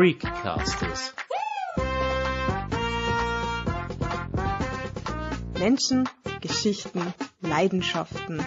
[0.00, 1.12] Freakcasters.
[5.58, 6.08] Menschen,
[6.40, 7.12] Geschichten,
[7.42, 8.42] Leidenschaften.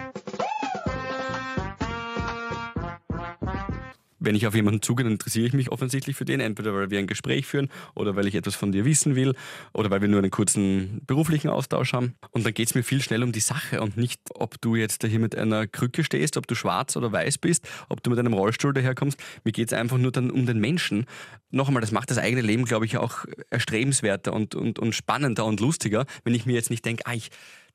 [4.23, 6.99] wenn ich auf jemanden zugehe, dann interessiere ich mich offensichtlich für den, entweder weil wir
[6.99, 9.35] ein Gespräch führen oder weil ich etwas von dir wissen will
[9.73, 12.15] oder weil wir nur einen kurzen beruflichen Austausch haben.
[12.31, 15.03] Und dann geht es mir viel schnell um die Sache und nicht, ob du jetzt
[15.03, 18.33] hier mit einer Krücke stehst, ob du schwarz oder weiß bist, ob du mit einem
[18.33, 19.17] Rollstuhl daherkommst.
[19.43, 21.05] Mir geht es einfach nur dann um den Menschen.
[21.49, 25.45] Noch einmal, das macht das eigene Leben, glaube ich, auch erstrebenswerter und, und, und spannender
[25.45, 27.29] und lustiger, wenn ich mir jetzt nicht denke, ah, ich,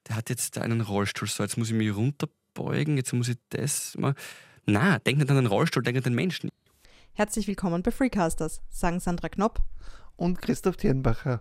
[0.06, 3.96] der hat jetzt einen Rollstuhl, so jetzt muss ich mich runterbeugen, jetzt muss ich das
[3.98, 4.14] mal
[4.66, 6.50] na, denk nicht an den Rollstuhl, denk an den Menschen.
[7.14, 9.60] Herzlich willkommen bei Freecasters, sagen Sandra Knopp
[10.16, 11.40] und Christoph Thierbacher.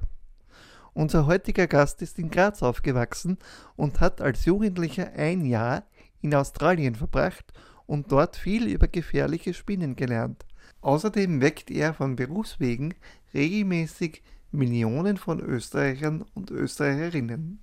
[0.98, 3.38] Unser heutiger Gast ist in Graz aufgewachsen
[3.76, 5.84] und hat als Jugendlicher ein Jahr
[6.22, 7.54] in Australien verbracht
[7.86, 10.48] und dort viel über gefährliche Spinnen gelernt.
[10.82, 12.96] Außerdem weckt er von Berufswegen
[13.32, 17.60] regelmäßig Millionen von Österreichern und Österreicherinnen.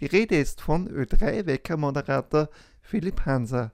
[0.00, 2.48] Die Rede ist von Ö3-Wecker-Moderator
[2.82, 3.70] Philipp Hanser.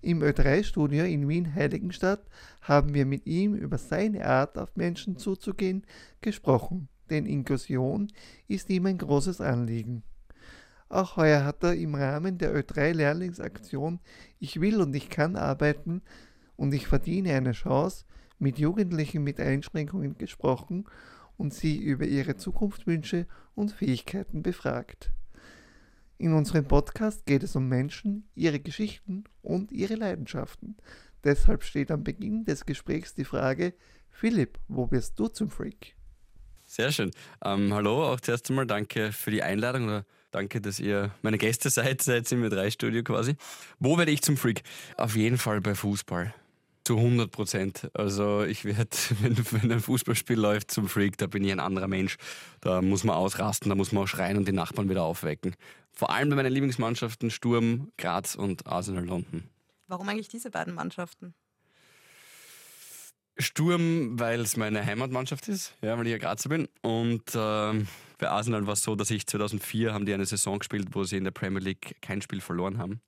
[0.00, 2.26] Im Ö3-Studio in Wien-Heiligenstadt
[2.62, 5.86] haben wir mit ihm über seine Art, auf Menschen zuzugehen,
[6.20, 8.12] gesprochen, denn Inklusion
[8.48, 10.02] ist ihm ein großes Anliegen.
[10.88, 14.00] Auch heuer hat er im Rahmen der Ö3-Lehrlingsaktion
[14.38, 16.02] Ich will und ich kann arbeiten
[16.56, 18.04] und ich verdiene eine Chance
[18.38, 20.84] mit Jugendlichen mit Einschränkungen gesprochen
[21.36, 25.10] und sie über ihre Zukunftswünsche und Fähigkeiten befragt.
[26.18, 30.76] In unserem Podcast geht es um Menschen, ihre Geschichten und ihre Leidenschaften.
[31.24, 33.74] Deshalb steht am Beginn des Gesprächs die Frage,
[34.10, 35.96] Philipp, wo wirst du zum Freak?
[36.74, 37.12] Sehr schön.
[37.44, 41.70] Ähm, hallo, auch zuerst einmal danke für die Einladung oder danke, dass ihr meine Gäste
[41.70, 43.36] seid, seid im drei Studio quasi.
[43.78, 44.64] Wo werde ich zum Freak?
[44.96, 46.34] Auf jeden Fall bei Fußball.
[46.82, 47.90] Zu 100 Prozent.
[47.94, 51.86] Also ich werde, wenn, wenn, ein Fußballspiel läuft, zum Freak, da bin ich ein anderer
[51.86, 52.16] Mensch.
[52.60, 55.54] Da muss man ausrasten, da muss man auch schreien und die Nachbarn wieder aufwecken.
[55.92, 59.44] Vor allem bei meinen Lieblingsmannschaften Sturm, Graz und Arsenal London.
[59.86, 61.34] Warum eigentlich diese beiden Mannschaften?
[63.38, 66.68] Sturm, weil es meine Heimatmannschaft ist, ja, weil ich ja Grazer bin.
[66.82, 67.84] Und äh,
[68.18, 71.16] bei Arsenal war es so, dass ich 2004 haben die eine Saison gespielt, wo sie
[71.16, 73.00] in der Premier League kein Spiel verloren haben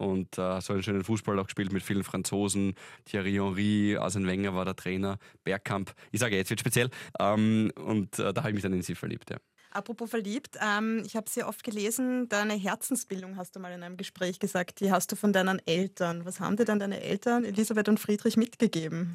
[0.00, 2.74] und äh, so einen schönen Fußball auch gespielt mit vielen Franzosen.
[3.04, 5.92] Thierry Henry, Arsene Wenger war der Trainer, Bergkamp.
[6.10, 6.90] Ich sage jetzt wird speziell.
[7.18, 9.30] Ähm, und äh, da habe ich mich dann in sie verliebt.
[9.30, 9.36] Ja.
[9.72, 13.96] Apropos verliebt, ähm, ich habe sehr oft gelesen, deine Herzensbildung hast du mal in einem
[13.96, 16.24] Gespräch gesagt, die hast du von deinen Eltern.
[16.24, 19.12] Was haben dir dann deine Eltern, Elisabeth und Friedrich, mitgegeben?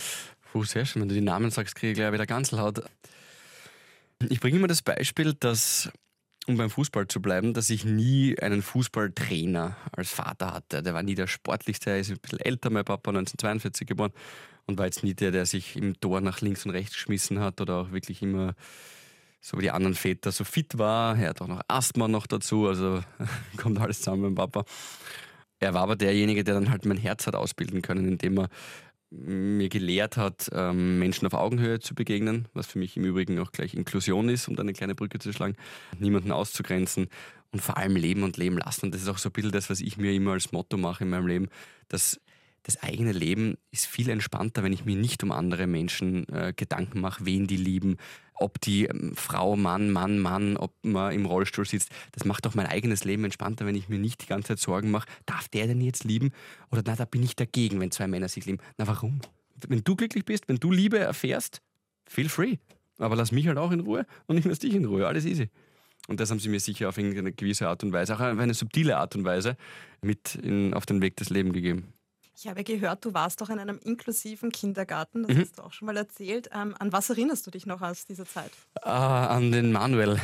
[0.56, 1.02] Puh, sehr schön.
[1.02, 2.82] Wenn du die Namen sagst, kriege ich gleich wieder ganz laut.
[4.30, 5.92] Ich bringe immer das Beispiel, dass
[6.48, 10.82] um beim Fußball zu bleiben, dass ich nie einen Fußballtrainer als Vater hatte.
[10.82, 14.14] Der war nie der sportlichste, er ist ein bisschen älter, mein Papa 1942 geboren
[14.66, 17.60] und war jetzt nie der, der sich im Tor nach links und rechts geschmissen hat
[17.60, 18.54] oder auch wirklich immer
[19.42, 21.18] so wie die anderen Väter so fit war.
[21.18, 23.04] Er hat auch noch Asthma noch dazu, also
[23.58, 24.64] kommt alles zusammen mit dem Papa.
[25.60, 28.50] Er war aber derjenige, der dann halt mein Herz hat ausbilden können, indem er
[29.18, 33.52] mir gelehrt hat, ähm, Menschen auf Augenhöhe zu begegnen, was für mich im Übrigen auch
[33.52, 35.56] gleich Inklusion ist, um da eine kleine Brücke zu schlagen,
[36.00, 37.08] niemanden auszugrenzen
[37.52, 38.88] und vor allem leben und leben lassen.
[38.88, 41.04] Und das ist auch so ein bisschen das, was ich mir immer als Motto mache
[41.04, 41.50] in meinem Leben,
[41.88, 42.20] dass
[42.66, 47.00] das eigene Leben ist viel entspannter, wenn ich mir nicht um andere Menschen äh, Gedanken
[47.00, 47.98] mache, wen die lieben,
[48.34, 51.90] ob die ähm, Frau, Mann, Mann, Mann, ob man im Rollstuhl sitzt.
[52.14, 54.90] Das macht doch mein eigenes Leben entspannter, wenn ich mir nicht die ganze Zeit Sorgen
[54.90, 56.32] mache, darf der denn jetzt lieben?
[56.72, 58.58] Oder na, da bin ich dagegen, wenn zwei Männer sich lieben.
[58.80, 59.22] Na, warum?
[59.68, 61.62] Wenn du glücklich bist, wenn du Liebe erfährst,
[62.08, 62.58] feel free.
[62.98, 65.06] Aber lass mich halt auch in Ruhe und ich lass dich in Ruhe.
[65.06, 65.50] Alles easy.
[66.08, 68.54] Und das haben sie mir sicher auf eine gewisse Art und Weise, auch auf eine
[68.56, 69.56] subtile Art und Weise,
[70.02, 71.94] mit in, auf den Weg des Lebens gegeben.
[72.38, 75.42] Ich habe gehört, du warst doch in einem inklusiven Kindergarten, das mhm.
[75.42, 76.50] hast du auch schon mal erzählt.
[76.54, 78.52] Ähm, an was erinnerst du dich noch aus dieser Zeit?
[78.86, 80.20] Uh, an den Manuel,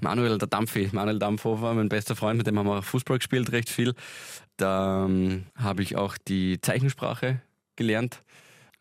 [0.00, 3.68] Manuel der Dampfi, Manuel Dampfhofer, mein bester Freund, mit dem haben wir Fußball gespielt, recht
[3.68, 3.94] viel.
[4.56, 7.42] Da ähm, habe ich auch die Zeichensprache
[7.74, 8.20] gelernt.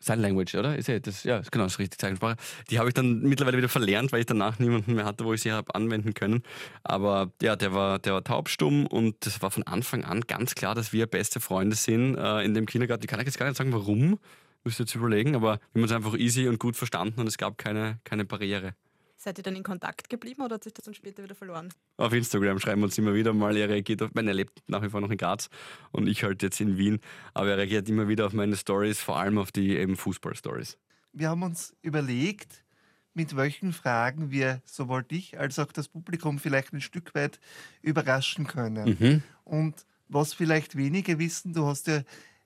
[0.05, 0.77] Sign Language, oder?
[0.77, 2.35] Ist ja, das, ja, genau, ist richtig, Zeichensprache.
[2.69, 5.41] Die habe ich dann mittlerweile wieder verlernt, weil ich danach niemanden mehr hatte, wo ich
[5.41, 6.43] sie habe anwenden können.
[6.83, 10.75] Aber ja, der war, der war taubstumm und das war von Anfang an ganz klar,
[10.75, 13.03] dass wir beste Freunde sind äh, in dem Kindergarten.
[13.03, 14.19] Ich kann jetzt gar nicht sagen, warum,
[14.63, 17.37] müsst ihr jetzt überlegen, aber wir haben uns einfach easy und gut verstanden und es
[17.37, 18.75] gab keine, keine Barriere.
[19.25, 21.69] Seid ihr dann in Kontakt geblieben oder hat sich das dann später wieder verloren?
[21.97, 23.57] Auf Instagram schreiben wir uns immer wieder mal.
[23.57, 25.49] Er reagiert auf, meine, er lebt nach wie vor noch in Graz
[25.91, 26.99] und ich halt jetzt in Wien.
[27.33, 30.77] Aber er reagiert immer wieder auf meine Stories, vor allem auf die eben Fußball-Stories.
[31.11, 32.63] Wir haben uns überlegt,
[33.15, 37.39] mit welchen Fragen wir sowohl dich als auch das Publikum vielleicht ein Stück weit
[37.81, 38.95] überraschen können.
[38.99, 39.23] Mhm.
[39.43, 42.01] Und was vielleicht wenige wissen, du hast ja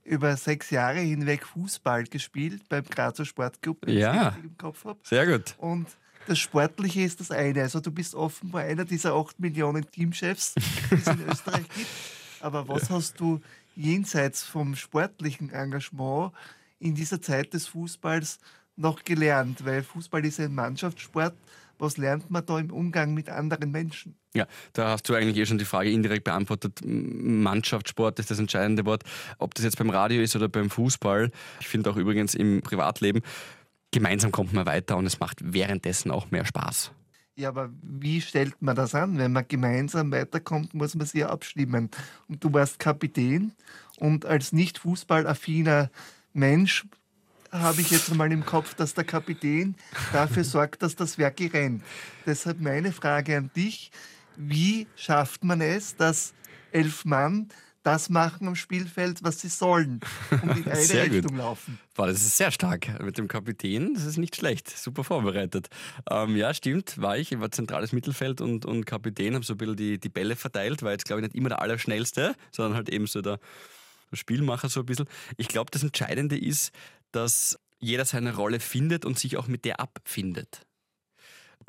[0.05, 4.11] über sechs Jahre hinweg Fußball gespielt beim Grazer Sportclub, wenn Ja.
[4.13, 4.99] ich es richtig im Kopf habe.
[5.03, 5.55] Sehr gut.
[5.57, 5.87] Und
[6.29, 7.63] das Sportliche ist das eine.
[7.63, 11.87] Also du bist offenbar einer dieser acht Millionen Teamchefs, die es in Österreich gibt.
[12.39, 13.41] Aber was hast du
[13.75, 16.31] jenseits vom sportlichen Engagement
[16.79, 18.37] in dieser Zeit des Fußballs
[18.75, 19.65] noch gelernt?
[19.65, 21.35] Weil Fußball ist ein Mannschaftssport.
[21.79, 24.15] Was lernt man da im Umgang mit anderen Menschen?
[24.35, 26.81] Ja, da hast du eigentlich eh schon die Frage indirekt beantwortet.
[26.85, 29.03] Mannschaftssport ist das entscheidende Wort.
[29.39, 31.31] Ob das jetzt beim Radio ist oder beim Fußball.
[31.61, 33.21] Ich finde auch übrigens im Privatleben,
[33.91, 36.91] gemeinsam kommt man weiter und es macht währenddessen auch mehr Spaß.
[37.35, 39.17] Ja, aber wie stellt man das an?
[39.17, 41.89] Wenn man gemeinsam weiterkommt, muss man sich ja abstimmen.
[42.27, 43.53] Und du warst Kapitän
[43.97, 45.89] und als nicht fußballaffiner
[46.33, 46.85] Mensch
[47.51, 49.75] habe ich jetzt mal im Kopf, dass der Kapitän
[50.11, 51.83] dafür sorgt, dass das Werk rennt.
[52.25, 53.91] Deshalb meine Frage an dich,
[54.35, 56.33] wie schafft man es, dass
[56.71, 57.49] elf Mann
[57.93, 59.99] das machen am Spielfeld, was sie sollen
[60.31, 61.17] und in eine Sehr gut.
[61.17, 61.79] Richtung laufen?
[61.95, 63.93] Boah, das ist sehr stark mit dem Kapitän.
[63.93, 64.69] Das ist nicht schlecht.
[64.69, 65.69] Super vorbereitet.
[66.09, 67.31] Ähm, ja, stimmt, war ich.
[67.31, 70.83] Ich war zentrales Mittelfeld und, und Kapitän, habe so ein bisschen die, die Bälle verteilt.
[70.83, 73.39] War jetzt, glaube ich, nicht immer der Allerschnellste, sondern halt eben so der
[74.13, 75.07] Spielmacher so ein bisschen.
[75.37, 76.71] Ich glaube, das Entscheidende ist,
[77.11, 80.65] dass jeder seine Rolle findet und sich auch mit der abfindet.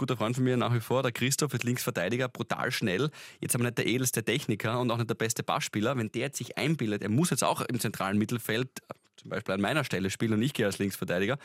[0.00, 3.10] Guter Freund von mir nach wie vor, der Christoph, ist Linksverteidiger, brutal schnell.
[3.38, 5.94] Jetzt aber nicht der edelste Techniker und auch nicht der beste Passspieler.
[5.98, 8.70] Wenn der jetzt sich einbildet, er muss jetzt auch im zentralen Mittelfeld
[9.18, 11.36] zum Beispiel an meiner Stelle spielen und ich gehe als Linksverteidiger,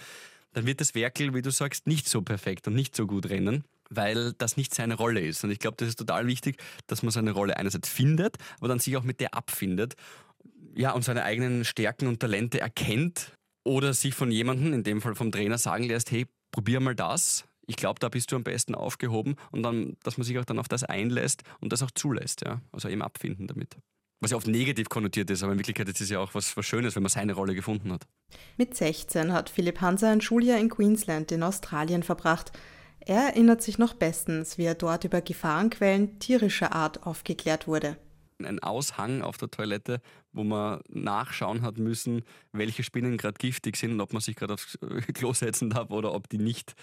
[0.53, 3.65] dann wird das Werkel, wie du sagst, nicht so perfekt und nicht so gut rennen,
[3.89, 5.43] weil das nicht seine Rolle ist.
[5.43, 6.55] Und ich glaube, das ist total wichtig,
[6.87, 9.95] dass man seine Rolle einerseits findet, aber dann sich auch mit der abfindet.
[10.77, 13.33] Ja, und seine eigenen Stärken und Talente erkennt
[13.65, 17.43] oder sich von jemandem, in dem Fall vom Trainer, sagen lässt, hey, probier mal das.
[17.67, 20.59] Ich glaube, da bist du am besten aufgehoben und dann, dass man sich auch dann
[20.59, 22.61] auf das einlässt und das auch zulässt, ja.
[22.71, 23.77] Also eben abfinden damit.
[24.21, 26.65] Was ja oft negativ konnotiert ist, aber in Wirklichkeit ist es ja auch was, was
[26.65, 28.07] Schönes, wenn man seine Rolle gefunden hat.
[28.57, 32.51] Mit 16 hat Philipp Hanser ein Schuljahr in Queensland in Australien verbracht.
[33.01, 37.97] Er erinnert sich noch bestens, wie er dort über Gefahrenquellen tierischer Art aufgeklärt wurde.
[38.43, 40.01] Ein Aushang auf der Toilette,
[40.33, 44.55] wo man nachschauen hat müssen, welche Spinnen gerade giftig sind und ob man sich gerade
[44.55, 46.73] aufs äh, Klo setzen darf oder ob die nicht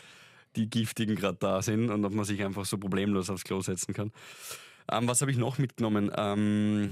[0.57, 3.95] die giftigen gerade da sind und ob man sich einfach so problemlos aufs Klo setzen
[3.95, 4.13] kann.
[4.91, 6.11] Ähm, was habe ich noch mitgenommen?
[6.17, 6.91] Ähm,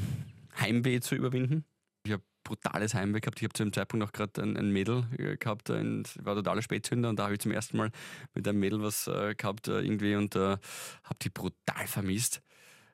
[0.58, 1.64] Heimweh zu überwinden.
[2.04, 3.38] Ich habe brutales Heimweh gehabt.
[3.38, 6.62] Ich habe zu dem Zeitpunkt auch gerade ein, ein Mädel äh, gehabt, ein, war totaler
[6.62, 7.90] Spätzünder und da habe ich zum ersten Mal
[8.34, 10.56] mit einem Mädel was äh, gehabt äh, irgendwie und äh,
[11.04, 12.42] habe die brutal vermisst.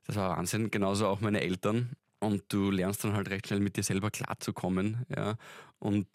[0.07, 0.71] Das war Wahnsinn.
[0.71, 1.91] Genauso auch meine Eltern.
[2.19, 5.05] Und du lernst dann halt recht schnell mit dir selber klarzukommen.
[5.15, 5.37] Ja.
[5.79, 6.09] Und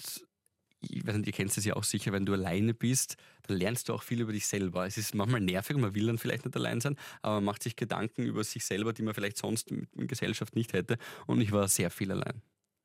[0.82, 3.18] ich weiß nicht, ihr kennt es ja auch sicher, wenn du alleine bist,
[3.48, 4.86] dann lernst du auch viel über dich selber.
[4.86, 7.76] Es ist manchmal nervig, man will dann vielleicht nicht allein sein, aber man macht sich
[7.76, 10.98] Gedanken über sich selber, die man vielleicht sonst in Gesellschaft nicht hätte.
[11.28, 12.42] Und ich war sehr viel allein.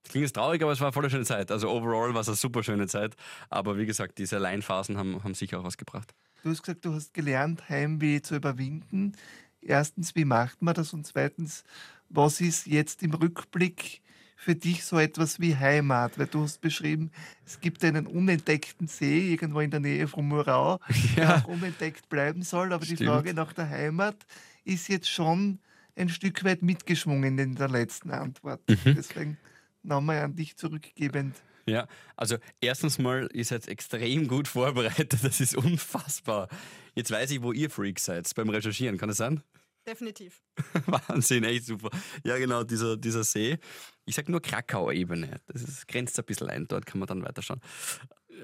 [0.09, 1.51] Klingt jetzt traurig, aber es war eine voll schöne Zeit.
[1.51, 3.17] Also overall war es eine super schöne Zeit.
[3.51, 6.15] Aber wie gesagt, diese Alleinphasen haben, haben sicher auch was gebracht.
[6.43, 9.17] Du hast gesagt, du hast gelernt, Heimweh zu überwinden.
[9.61, 10.93] Erstens, wie macht man das?
[10.93, 11.65] Und zweitens,
[12.09, 14.01] was ist jetzt im Rückblick
[14.37, 16.19] für dich so etwas wie Heimat?
[16.19, 17.11] Weil du hast beschrieben,
[17.45, 20.79] es gibt einen unentdeckten See irgendwo in der Nähe von Murau,
[21.17, 21.37] der Ja.
[21.39, 22.73] auch unentdeckt bleiben soll.
[22.73, 23.11] Aber die Stimmt.
[23.11, 24.17] Frage nach der Heimat
[24.65, 25.59] ist jetzt schon
[25.97, 28.61] ein Stück weit mitgeschwungen in der letzten Antwort.
[28.69, 28.95] Mhm.
[28.95, 29.39] Deswegen
[29.83, 31.35] nochmal an dich zurückgebend.
[31.69, 35.17] Ja, also erstens mal, ihr seid extrem gut vorbereitet.
[35.23, 36.49] Das ist unfassbar.
[36.95, 38.99] Jetzt weiß ich, wo ihr Freaks seid beim Recherchieren.
[38.99, 39.43] Kann das sein?
[39.87, 40.43] Definitiv.
[40.87, 41.91] Wahnsinn, echt super.
[42.25, 43.59] Ja, genau, dieser, dieser See.
[44.05, 45.41] Ich sage nur Krakauer Ebene.
[45.47, 47.61] Das ist, grenzt ein bisschen ein, dort kann man dann weiterschauen.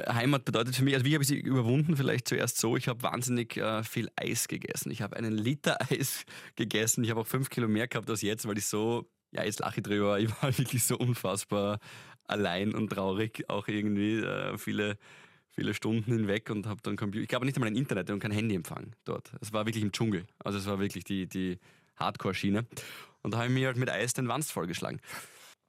[0.08, 1.96] Heimat bedeutet für mich, also wie habe ich sie überwunden?
[1.96, 4.90] Vielleicht zuerst so, ich habe wahnsinnig äh, viel Eis gegessen.
[4.90, 6.24] Ich habe einen Liter Eis
[6.56, 7.04] gegessen.
[7.04, 9.78] Ich habe auch fünf Kilo mehr gehabt als jetzt, weil ich so, ja, jetzt lache
[9.78, 11.78] ich drüber, ich war wirklich so unfassbar
[12.24, 14.96] allein und traurig, auch irgendwie äh, viele,
[15.52, 17.22] viele Stunden hinweg und habe dann Computer.
[17.22, 19.32] Ich glaube nicht einmal ein Internet und kein Handyempfang dort.
[19.40, 20.26] Es war wirklich im Dschungel.
[20.38, 21.58] Also es war wirklich die, die
[21.96, 22.66] Hardcore-Schiene.
[23.22, 25.00] Und da habe ich mir halt mit Eis den Wanst vollgeschlagen.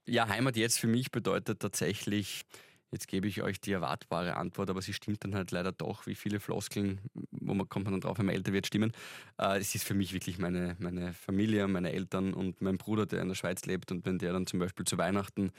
[0.06, 2.44] Ja, Heimat jetzt für mich bedeutet tatsächlich,
[2.92, 6.16] jetzt gebe ich euch die erwartbare Antwort, aber sie stimmt dann halt leider doch, wie
[6.16, 7.00] viele Floskeln,
[7.32, 8.92] wo man kommt man dann drauf, wenn man älter wird, stimmen.
[9.38, 13.22] Äh, es ist für mich wirklich meine, meine Familie, meine Eltern und mein Bruder, der
[13.22, 15.52] in der Schweiz lebt und wenn der dann zum Beispiel zu Weihnachten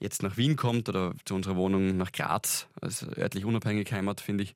[0.00, 4.44] jetzt nach Wien kommt oder zu unserer Wohnung nach Graz, also örtlich unabhängig Heimat, finde
[4.44, 4.54] ich,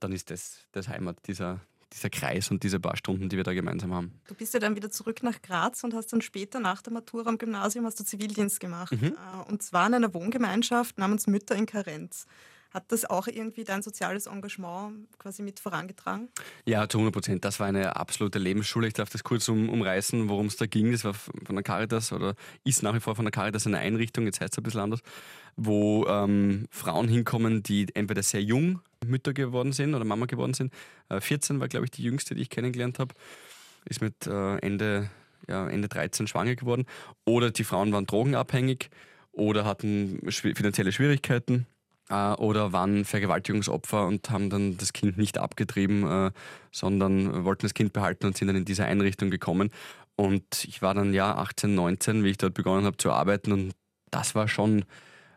[0.00, 1.60] dann ist das, das Heimat, dieser,
[1.92, 4.20] dieser Kreis und diese paar Stunden, die wir da gemeinsam haben.
[4.26, 7.28] Du bist ja dann wieder zurück nach Graz und hast dann später nach der Matura
[7.28, 8.92] am Gymnasium hast du Zivildienst gemacht.
[8.92, 9.14] Mhm.
[9.14, 12.26] Äh, Und zwar in einer Wohngemeinschaft namens Mütter in Karenz.
[12.70, 16.28] Hat das auch irgendwie dein soziales Engagement quasi mit vorangetragen?
[16.66, 17.44] Ja, zu 100 Prozent.
[17.44, 18.86] Das war eine absolute Lebensschule.
[18.86, 20.92] Ich darf das kurz um, umreißen, worum es da ging.
[20.92, 22.34] Das war von der Caritas oder
[22.64, 25.00] ist nach wie vor von der Caritas eine Einrichtung, jetzt heißt es ein bisschen anders,
[25.56, 30.74] wo ähm, Frauen hinkommen, die entweder sehr jung Mütter geworden sind oder Mama geworden sind.
[31.08, 33.14] Äh, 14 war, glaube ich, die jüngste, die ich kennengelernt habe.
[33.86, 35.08] Ist mit äh, Ende,
[35.48, 36.84] ja, Ende 13 schwanger geworden.
[37.24, 38.90] Oder die Frauen waren drogenabhängig
[39.32, 41.66] oder hatten finanzielle Schwierigkeiten
[42.10, 46.30] äh, oder waren Vergewaltigungsopfer und haben dann das Kind nicht abgetrieben, äh,
[46.72, 49.70] sondern wollten das Kind behalten und sind dann in diese Einrichtung gekommen.
[50.16, 53.72] Und ich war dann ja 18, 19, wie ich dort begonnen habe zu arbeiten und
[54.10, 54.84] das war schon,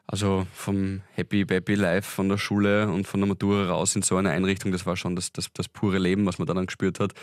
[0.08, 4.18] also vom Happy Baby Life von der Schule und von der Matura raus in so
[4.18, 7.00] eine Einrichtung, das war schon das, das, das pure Leben, was man da dann gespürt
[7.00, 7.14] hat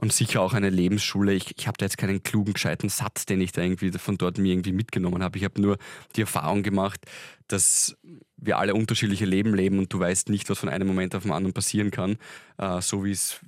[0.00, 1.34] und sicher auch eine Lebensschule.
[1.34, 4.38] Ich, ich habe da jetzt keinen klugen, gescheiten Satz, den ich da irgendwie von dort
[4.38, 5.36] mir irgendwie mitgenommen habe.
[5.36, 5.76] Ich habe nur
[6.16, 7.00] die Erfahrung gemacht,
[7.48, 7.98] dass
[8.38, 11.32] wir alle unterschiedliche Leben leben und du weißt nicht, was von einem Moment auf den
[11.32, 12.16] anderen passieren kann,
[12.56, 13.40] äh, so wie es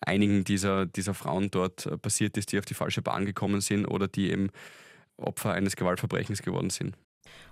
[0.00, 3.84] einigen dieser, dieser Frauen dort äh, passiert ist, die auf die falsche Bahn gekommen sind
[3.84, 4.48] oder die eben
[5.18, 6.96] Opfer eines Gewaltverbrechens geworden sind.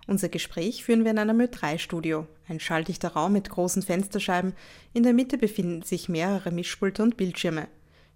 [0.06, 4.54] Unser Gespräch führen wir in einem Ö3-Studio, ein schalldichter Raum mit großen Fensterscheiben.
[4.94, 7.68] In der Mitte befinden sich mehrere Mischpulte und Bildschirme.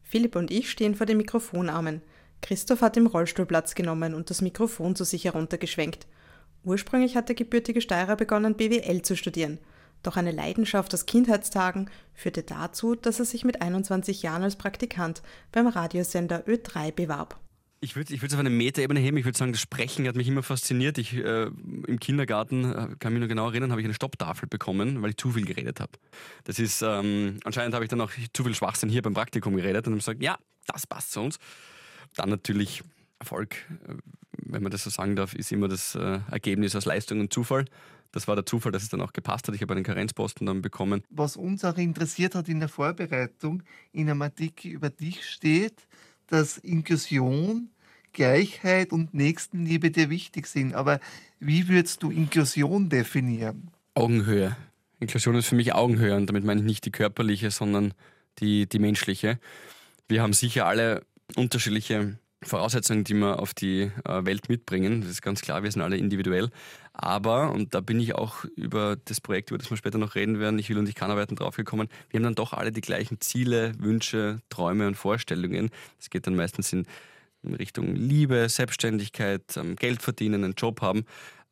[0.05, 2.03] Philipp und ich stehen vor den Mikrofonarmen.
[2.43, 6.07] Christoph hat im Rollstuhl Platz genommen und das Mikrofon zu sich heruntergeschwenkt.
[6.63, 9.59] Ursprünglich hat der gebürtige Steirer begonnen, BWL zu studieren.
[10.03, 15.23] Doch eine Leidenschaft aus Kindheitstagen führte dazu, dass er sich mit 21 Jahren als Praktikant
[15.51, 17.41] beim Radiosender Ö3 bewarb.
[17.85, 19.19] Ich würde ich es auf eine Metaebene heben.
[19.19, 20.97] Ich würde sagen, das Sprechen hat mich immer fasziniert.
[20.97, 21.51] Ich, äh,
[21.87, 25.19] Im Kindergarten, äh, kann mich noch genau erinnern, habe ich eine Stopptafel bekommen, weil ich
[25.19, 25.93] zu viel geredet habe.
[26.45, 29.87] Das ist, ähm, anscheinend habe ich dann auch zu viel Schwachsinn hier beim Praktikum geredet
[29.87, 31.39] und habe gesagt, ja, das passt zu uns.
[32.17, 32.83] Dann natürlich
[33.19, 33.55] Erfolg,
[33.87, 33.95] äh,
[34.39, 37.67] wenn man das so sagen darf, ist immer das äh, Ergebnis aus Leistung und Zufall.
[38.13, 39.55] Das war der Zufall, dass es dann auch gepasst hat.
[39.55, 41.03] Ich habe einen Karenzposten dann bekommen.
[41.11, 43.63] Was uns auch interessiert hat in der Vorbereitung,
[43.93, 45.87] in einem Artikel über dich steht,
[46.29, 47.69] dass Inklusion
[48.15, 50.75] Gleichheit und Nächstenliebe dir wichtig sind.
[50.75, 51.01] Aber
[51.41, 53.71] wie würdest du Inklusion definieren?
[53.95, 54.57] Augenhöhe.
[55.01, 57.93] Inklusion ist für mich Augenhöhe und damit meine ich nicht die körperliche, sondern
[58.39, 59.39] die, die menschliche.
[60.09, 61.03] Wir haben sicher alle
[61.37, 65.01] unterschiedliche Voraussetzungen, die wir auf die äh, Welt mitbringen.
[65.01, 66.51] Das ist ganz klar, wir sind alle individuell.
[66.93, 70.39] Aber, und da bin ich auch über das Projekt, über das wir später noch reden
[70.39, 73.21] werden, ich will und ich kann arbeiten, draufgekommen, wir haben dann doch alle die gleichen
[73.21, 75.71] Ziele, Wünsche, Träume und Vorstellungen.
[75.99, 76.87] Das geht dann meistens in
[77.45, 81.05] in Richtung Liebe, Selbstständigkeit, ähm, Geld verdienen, einen Job haben.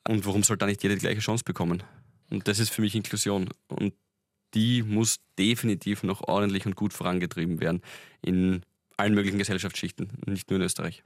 [0.08, 1.82] Und warum soll da nicht jeder die gleiche Chance bekommen?
[2.30, 3.48] Und das ist für mich Inklusion.
[3.68, 3.94] Und
[4.54, 7.80] die muss definitiv noch ordentlich und gut vorangetrieben werden
[8.20, 8.62] in
[8.96, 11.02] allen möglichen Gesellschaftsschichten, nicht nur in Österreich.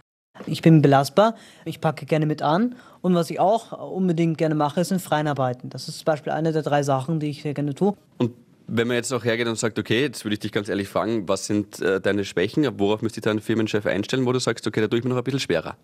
[0.47, 4.85] Ich bin belastbar, ich packe gerne mit an und was ich auch unbedingt gerne mache,
[4.85, 5.71] sind Freienarbeiten.
[5.71, 7.97] Das ist zum Beispiel eine der drei Sachen, die ich sehr gerne tue.
[8.19, 8.35] Und
[8.69, 11.29] wenn man jetzt auch hergeht und sagt, okay, jetzt würde ich dich ganz ehrlich fragen,
[11.29, 14.81] was sind äh, deine Schwächen, worauf müsste ich deinen Firmenchef einstellen, wo du sagst, okay,
[14.81, 15.77] da tue ich mir noch ein bisschen schwerer?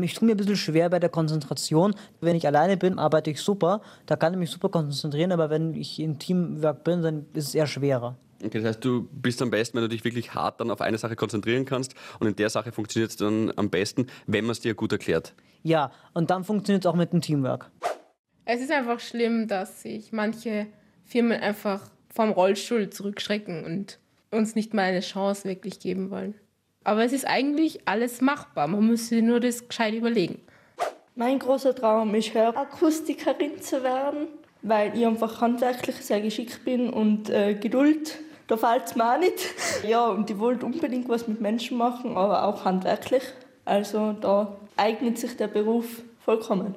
[0.00, 1.94] Ich tue mir ein bisschen schwer bei der Konzentration.
[2.20, 5.74] Wenn ich alleine bin, arbeite ich super, da kann ich mich super konzentrieren, aber wenn
[5.74, 8.16] ich in Teamwork bin, dann ist es eher schwerer.
[8.42, 10.96] Okay, das heißt, du bist am besten, wenn du dich wirklich hart dann auf eine
[10.96, 14.60] Sache konzentrieren kannst und in der Sache funktioniert es dann am besten, wenn man es
[14.60, 15.34] dir gut erklärt.
[15.62, 17.70] Ja, und dann funktioniert es auch mit dem Teamwork.
[18.46, 20.68] Es ist einfach schlimm, dass sich manche
[21.04, 23.98] Firmen einfach vom Rollstuhl zurückschrecken und
[24.30, 26.34] uns nicht mal eine Chance wirklich geben wollen.
[26.84, 28.66] Aber es ist eigentlich alles machbar.
[28.66, 30.40] Man muss sich nur das gescheit überlegen.
[31.14, 34.28] Mein großer Traum ist, Hörakustikerin zu werden,
[34.62, 39.18] weil ich einfach handwerklich sehr geschickt bin und äh, Geduld, da fällt es mir auch
[39.18, 39.38] nicht.
[39.86, 43.22] Ja, und ich wollte unbedingt was mit Menschen machen, aber auch handwerklich.
[43.64, 46.74] Also da eignet sich der Beruf vollkommen.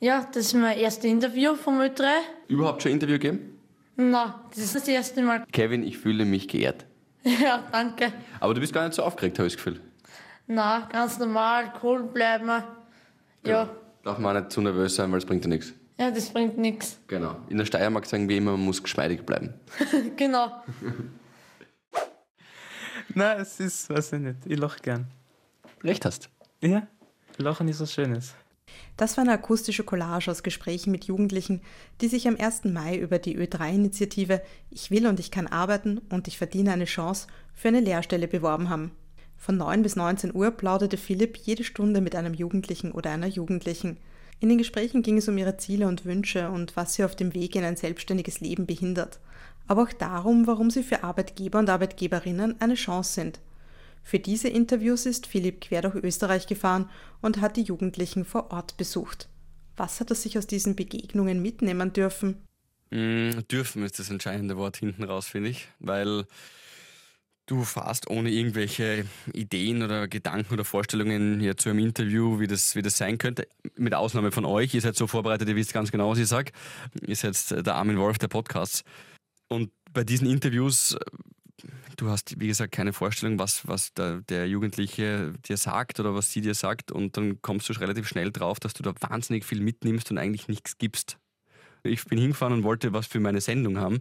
[0.00, 2.04] Ja, das ist mein erstes Interview vom Ö3.
[2.48, 3.53] Überhaupt schon ein Interview gegeben?
[3.96, 5.44] Na, das ist das erste Mal.
[5.52, 6.86] Kevin, ich fühle mich geehrt.
[7.24, 8.12] Ja, danke.
[8.38, 9.80] Aber du bist gar nicht so aufgeregt, habe ich das Gefühl.
[10.46, 12.48] Na, ganz normal, cool bleiben.
[12.48, 12.64] Ja.
[13.44, 13.70] ja.
[14.02, 15.72] Darf man auch nicht zu nervös sein, weil es bringt ja nichts.
[15.98, 16.98] Ja, das bringt nichts.
[17.06, 17.36] Genau.
[17.48, 19.54] In der Steiermark sagen wir immer, man muss geschmeidig bleiben.
[20.16, 20.62] genau.
[23.14, 25.06] Nein, es ist, weiß ich nicht, ich lache gern.
[25.82, 26.28] Recht hast.
[26.60, 26.86] Ja,
[27.38, 28.34] Lachen ist was Schönes.
[28.96, 31.60] Das war eine akustische Collage aus Gesprächen mit Jugendlichen,
[32.00, 32.64] die sich am 1.
[32.64, 34.40] Mai über die Ö3-Initiative
[34.70, 38.68] Ich will und ich kann arbeiten und ich verdiene eine Chance für eine Lehrstelle beworben
[38.68, 38.92] haben.
[39.36, 43.98] Von 9 bis 19 Uhr plauderte Philipp jede Stunde mit einem Jugendlichen oder einer Jugendlichen.
[44.40, 47.34] In den Gesprächen ging es um ihre Ziele und Wünsche und was sie auf dem
[47.34, 49.20] Weg in ein selbstständiges Leben behindert,
[49.66, 53.40] aber auch darum, warum sie für Arbeitgeber und Arbeitgeberinnen eine Chance sind–
[54.04, 56.90] für diese Interviews ist Philipp quer durch Österreich gefahren
[57.22, 59.28] und hat die Jugendlichen vor Ort besucht.
[59.76, 62.36] Was hat er sich aus diesen Begegnungen mitnehmen dürfen?
[62.90, 66.26] Mm, dürfen ist das entscheidende Wort hinten raus, finde ich, weil
[67.46, 72.76] du fährst ohne irgendwelche Ideen oder Gedanken oder Vorstellungen hier zu einem Interview, wie das,
[72.76, 73.48] wie das sein könnte.
[73.76, 74.74] Mit Ausnahme von euch.
[74.74, 76.52] Ihr seid so vorbereitet, ihr wisst ganz genau, was ich sage.
[77.06, 78.84] Ihr seid der Armin Wolf der Podcasts.
[79.48, 80.96] Und bei diesen Interviews,
[81.96, 86.30] du hast, wie gesagt, keine Vorstellung, was, was der, der Jugendliche dir sagt oder was
[86.30, 86.92] sie dir sagt.
[86.92, 90.48] Und dann kommst du relativ schnell drauf, dass du da wahnsinnig viel mitnimmst und eigentlich
[90.48, 91.18] nichts gibst.
[91.82, 94.00] Ich bin hingefahren und wollte was für meine Sendung haben,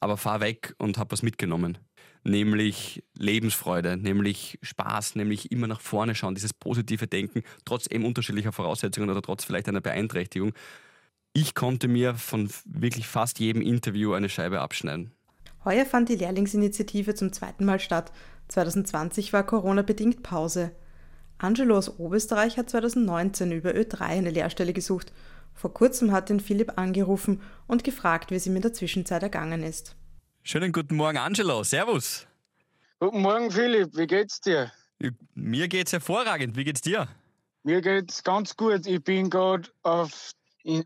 [0.00, 1.78] aber fahr weg und habe was mitgenommen
[2.24, 8.52] nämlich Lebensfreude, nämlich Spaß, nämlich immer nach vorne schauen, dieses positive Denken, trotz eben unterschiedlicher
[8.52, 10.52] Voraussetzungen oder trotz vielleicht einer Beeinträchtigung.
[11.32, 15.12] Ich konnte mir von wirklich fast jedem Interview eine Scheibe abschneiden.
[15.64, 18.12] Heuer fand die Lehrlingsinitiative zum zweiten Mal statt.
[18.48, 20.72] 2020 war Corona-bedingt Pause.
[21.38, 25.12] Angelo aus Oberösterreich hat 2019 über Ö3 eine Lehrstelle gesucht.
[25.54, 29.62] Vor kurzem hat ihn Philipp angerufen und gefragt, wie es ihm in der Zwischenzeit ergangen
[29.62, 29.94] ist.
[30.42, 31.62] Schönen guten Morgen, Angelo.
[31.62, 32.26] Servus.
[32.98, 33.96] Guten Morgen, Philipp.
[33.96, 34.72] Wie geht's dir?
[35.34, 36.56] Mir geht's hervorragend.
[36.56, 37.08] Wie geht's dir?
[37.62, 38.86] Mir geht's ganz gut.
[38.86, 40.32] Ich bin gerade auf,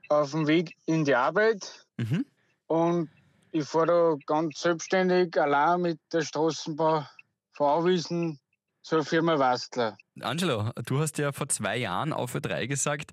[0.09, 2.26] auf dem Weg in die Arbeit mhm.
[2.66, 3.09] und
[3.53, 7.07] ich fahre da ganz selbstständig allein mit der Straßenbahn
[7.53, 8.41] von Auwiesen
[8.83, 9.97] zur Firma Wastler.
[10.21, 13.12] Angelo, du hast ja vor zwei Jahren auf für drei gesagt,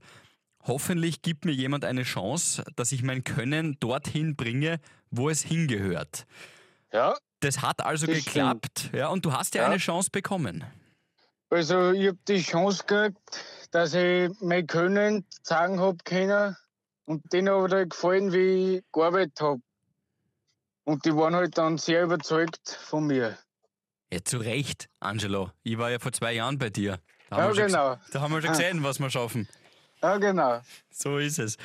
[0.66, 6.26] hoffentlich gibt mir jemand eine Chance, dass ich mein Können dorthin bringe, wo es hingehört.
[6.92, 7.16] Ja.
[7.40, 10.64] Das hat also das geklappt, ja, und du hast ja, ja, eine Chance bekommen.
[11.50, 13.20] Also ich habe die Chance gekriegt,
[13.72, 16.56] dass ich mein Können zeigen habe können
[17.06, 19.62] und denen hat halt gefallen, wie ich gearbeitet habe.
[20.86, 23.38] Und die waren halt dann sehr überzeugt von mir.
[24.12, 25.52] Ja, zu Recht, Angelo.
[25.64, 27.00] Ich war ja vor zwei Jahren bei dir.
[27.30, 27.98] Da ja, genau.
[28.12, 29.48] da haben wir schon gesehen, was wir schaffen.
[30.02, 30.62] Ja, genau.
[30.92, 31.58] So ist es.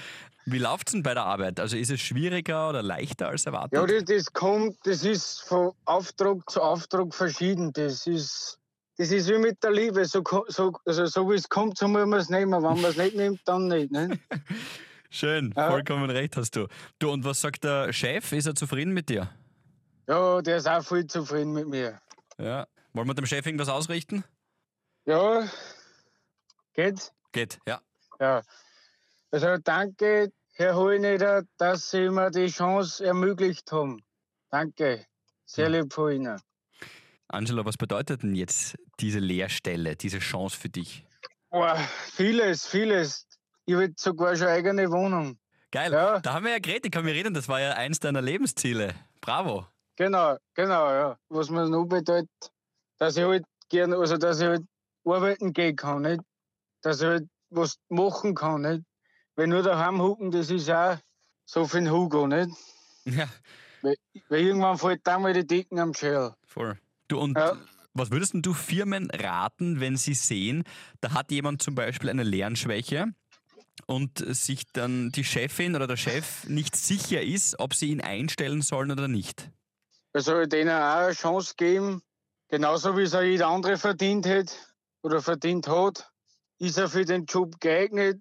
[0.47, 1.61] Wie läuft es denn bei der Arbeit?
[1.61, 3.73] Also ist es schwieriger oder leichter als erwartet?
[3.73, 7.73] Ja, das, das kommt, das ist von Auftrag zu Auftrag verschieden.
[7.75, 8.59] Das ist,
[8.97, 10.05] das ist wie mit der Liebe.
[10.07, 12.53] So, so, also so wie es kommt, so muss man es nehmen.
[12.53, 13.91] Wenn man es nicht nimmt, dann nicht.
[13.91, 14.19] Ne?
[15.11, 16.69] Schön, vollkommen recht hast du.
[16.99, 18.33] Du, und was sagt der Chef?
[18.33, 19.31] Ist er zufrieden mit dir?
[20.07, 22.01] Ja, der ist auch voll zufrieden mit mir.
[22.39, 22.67] Ja.
[22.93, 24.25] Wollen wir dem Chef irgendwas ausrichten?
[25.05, 25.49] Ja,
[26.75, 27.13] geht.
[27.33, 27.81] Geht, ja.
[28.21, 28.43] Ja.
[29.31, 34.03] Also danke, Herr Hoheneder, dass Sie mir die Chance ermöglicht haben.
[34.51, 35.07] Danke.
[35.45, 36.41] Sehr lieb von Ihnen.
[37.29, 41.05] Angela, was bedeutet denn jetzt diese Lehrstelle, diese Chance für dich?
[41.51, 41.75] Oh,
[42.13, 43.28] vieles, vieles.
[43.69, 45.37] Ich habe sogar schon eigene Wohnung.
[45.71, 45.93] Geil.
[45.93, 46.21] Ja.
[46.21, 48.95] Da haben wir ja geredet, ich kann mir reden, das war ja eins deiner Lebensziele.
[49.21, 49.67] Bravo.
[49.97, 51.19] Genau, genau, ja.
[51.29, 52.31] Was mir noch bedeutet,
[52.97, 54.63] dass ich halt gerne, also dass ich halt
[55.05, 56.23] arbeiten gehen kann, nicht?
[56.81, 58.63] Dass ich halt was machen kann.
[58.63, 58.85] Nicht?
[59.37, 60.97] Wenn nur daheim hucken, das ist auch
[61.45, 62.49] so für den Hugo, nicht?
[63.05, 63.29] Ja.
[63.83, 63.97] Weil,
[64.31, 66.33] weil irgendwann fällt da mal die Decken am Schell.
[66.47, 66.79] Voll.
[67.09, 67.55] Du und ja.
[67.93, 70.65] was würdest du Firmen raten, wenn sie sehen,
[71.03, 73.13] da hat jemand zum Beispiel eine Lernschwäche
[73.89, 78.63] und sich dann die Chefin oder der Chef nicht sicher ist, ob sie ihn einstellen
[78.63, 79.51] sollen oder nicht?
[80.13, 82.03] Also denen auch eine Chance geben,
[82.49, 86.11] genauso wie es auch jeder andere verdient hat oder verdient hat
[86.59, 88.21] ist er für den Job geeignet,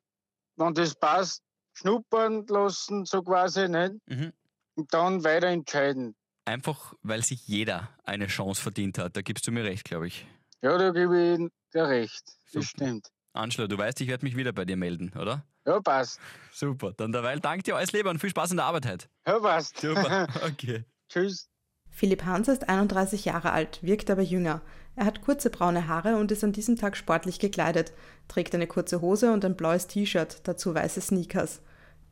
[0.56, 1.41] wenn das passt,
[1.73, 3.93] schnuppern lassen, so quasi, nicht?
[4.08, 4.34] Mhm.
[4.75, 6.15] Und dann weiter entscheiden.
[6.45, 9.17] Einfach, weil sich jeder eine Chance verdient hat.
[9.17, 10.25] Da gibst du mir recht, glaube ich.
[10.62, 12.23] Ja, da gebe ich dir recht.
[12.53, 12.86] Das Super.
[12.86, 13.08] stimmt.
[13.34, 15.45] Angelo, du weißt, ich werde mich wieder bei dir melden, oder?
[15.67, 16.19] Ja, passt.
[16.53, 16.93] Super.
[16.95, 19.08] Dann derweil danke dir alles Liebe und viel Spaß in der Arbeit heute.
[19.27, 19.80] Ja, passt.
[19.80, 20.27] Super.
[20.47, 20.86] Okay.
[21.10, 21.49] Tschüss.
[21.89, 24.62] Philipp Hanser ist 31 Jahre alt, wirkt aber jünger.
[24.95, 27.91] Er hat kurze braune Haare und ist an diesem Tag sportlich gekleidet,
[28.27, 31.62] trägt eine kurze Hose und ein blaues T-Shirt, dazu weiße Sneakers.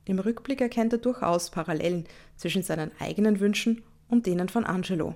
[0.06, 5.16] Im Rückblick erkennt er durchaus Parallelen zwischen seinen eigenen Wünschen und denen von Angelo.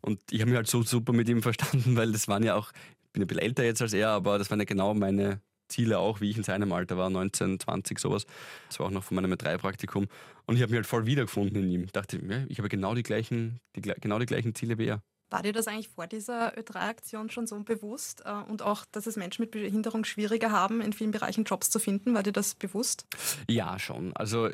[0.00, 2.72] Und ich habe mich halt so super mit ihm verstanden, weil das waren ja auch,
[3.04, 5.40] ich bin ein bisschen älter jetzt als er, aber das waren ja genau meine
[5.72, 8.26] Ziele auch, wie ich in seinem Alter war, 19, 20, sowas.
[8.68, 10.06] Das war auch noch von meinem M3-Praktikum.
[10.46, 11.84] Und ich habe mich halt voll wiedergefunden in ihm.
[11.84, 15.02] Ich dachte, ja, ich habe genau die, gleichen, die, genau die gleichen Ziele wie er.
[15.32, 19.16] War dir das eigentlich vor dieser Ö3-Aktion schon so bewusst äh, und auch, dass es
[19.16, 22.12] Menschen mit Behinderung schwieriger haben, in vielen Bereichen Jobs zu finden?
[22.12, 23.06] War dir das bewusst?
[23.48, 24.14] Ja, schon.
[24.14, 24.50] Also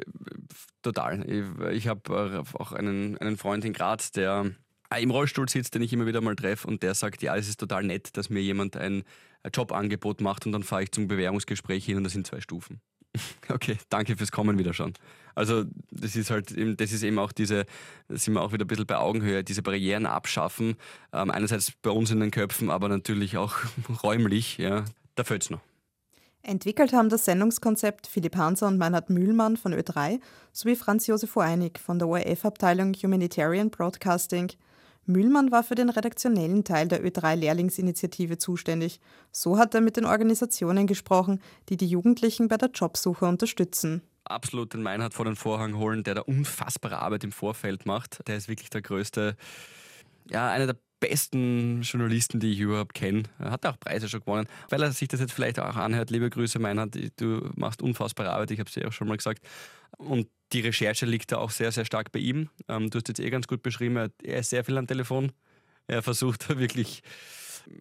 [0.83, 1.29] total.
[1.29, 4.51] Ich, ich habe äh, auch einen, einen Freund in Graz, der äh,
[4.97, 7.61] im Rollstuhl sitzt, den ich immer wieder mal treffe und der sagt, ja, es ist
[7.61, 9.05] total nett, dass mir jemand ein
[9.55, 12.81] Jobangebot macht und dann fahre ich zum Bewerbungsgespräch hin und das sind zwei Stufen.
[13.49, 14.93] Okay, danke fürs Kommen wieder schon.
[15.35, 17.65] Also das ist halt, das ist eben auch diese,
[18.09, 20.77] da sind wir auch wieder ein bisschen bei Augenhöhe, diese Barrieren abschaffen.
[21.13, 23.57] Ähm, einerseits bei uns in den Köpfen, aber natürlich auch
[24.03, 25.61] räumlich, ja, da fällt es noch.
[26.43, 30.21] Entwickelt haben das Sendungskonzept Philipp Hanser und Meinhard Mühlmann von Ö3
[30.53, 34.51] sowie Franz Josef Oeinig von der ORF-Abteilung Humanitarian Broadcasting.
[35.09, 39.01] Mühlmann war für den redaktionellen Teil der Ö3-Lehrlingsinitiative zuständig.
[39.33, 44.03] So hat er mit den Organisationen gesprochen, die die Jugendlichen bei der Jobsuche unterstützen.
[44.25, 48.27] Absolut den Meinhard vor den Vorhang holen, der da unfassbare Arbeit im Vorfeld macht.
[48.29, 49.37] Der ist wirklich der größte,
[50.29, 53.25] ja, einer der besten Journalisten, die ich überhaupt kenne.
[53.39, 54.49] Er hat auch Preise schon gewonnen.
[54.69, 58.51] Weil er sich das jetzt vielleicht auch anhört, liebe Grüße, Meinhard, du machst unfassbare Arbeit,
[58.51, 59.43] ich habe es dir auch schon mal gesagt.
[59.97, 62.49] Und die Recherche liegt da auch sehr, sehr stark bei ihm.
[62.69, 65.33] Ähm, du hast jetzt eh ganz gut beschrieben, er ist sehr viel am Telefon.
[65.87, 67.03] Er versucht wirklich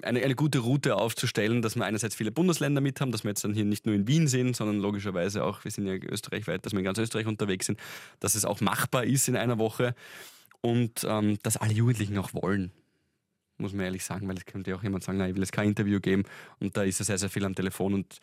[0.01, 3.43] eine, eine gute Route aufzustellen, dass wir einerseits viele Bundesländer mit haben, dass wir jetzt
[3.43, 6.73] dann hier nicht nur in Wien sind, sondern logischerweise auch, wir sind ja österreichweit, dass
[6.73, 7.79] wir in ganz Österreich unterwegs sind,
[8.19, 9.95] dass es auch machbar ist in einer Woche
[10.61, 12.71] und ähm, dass alle Jugendlichen auch wollen
[13.57, 15.51] muss man ehrlich sagen, weil es könnte ja auch jemand sagen, nein, ich will jetzt
[15.51, 16.23] kein Interview geben
[16.59, 18.19] und da ist er sehr, sehr viel am Telefon und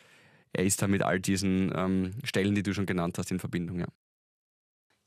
[0.53, 3.79] er ist da mit all diesen ähm, Stellen, die du schon genannt hast, in Verbindung.
[3.79, 3.87] Ja.